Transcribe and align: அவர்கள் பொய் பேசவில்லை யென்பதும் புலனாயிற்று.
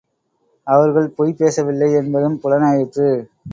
அவர்கள் 0.67 1.09
பொய் 1.09 1.33
பேசவில்லை 1.33 1.89
யென்பதும் 1.93 2.39
புலனாயிற்று. 2.41 3.07